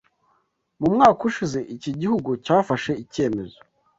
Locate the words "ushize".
1.29-1.59